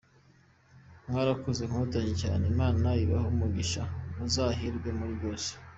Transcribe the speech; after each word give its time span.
Mwarakoze 1.07 1.61
Nkotanyi 1.69 2.13
cyane, 2.21 2.43
Imana 2.53 2.87
ibahe 3.03 3.27
umugisha 3.33 3.81
muzahirwe 4.15 4.89
muri 4.99 5.13
byose. 5.19 5.49